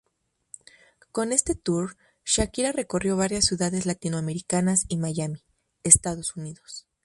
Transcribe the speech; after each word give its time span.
Con 1.11 1.31
este 1.31 1.53
"tour" 1.53 1.95
Shakira 2.25 2.71
recorrió 2.71 3.17
varias 3.17 3.45
ciudades 3.45 3.85
latinoamericanas 3.85 4.85
y 4.87 4.97
Miami, 4.97 5.43
Estados 5.83 6.35
Unidos. 6.35 6.87